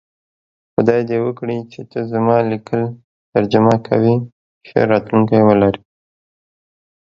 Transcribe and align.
خدای 0.73 1.01
دی 1.09 1.17
وکړی 1.25 1.57
چی 1.71 1.81
ته 1.91 1.99
زما 2.11 2.35
لیکل 2.51 2.81
ترجمه 3.33 3.75
کوی 3.87 4.15
ښه 4.67 4.79
راتلونکی 4.91 5.39
ولری 5.43 5.81